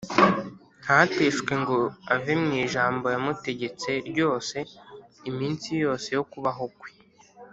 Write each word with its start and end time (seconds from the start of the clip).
ntateshuke 0.83 1.53
ngo 1.61 1.77
ave 2.13 2.33
mu 2.41 2.51
ijambo 2.63 3.05
yamutegetse 3.13 3.91
ryose 4.09 4.57
iminsi 5.29 5.69
yose 5.83 6.07
yo 6.17 6.23
kubaho 6.31 6.65
kwe 6.79 6.91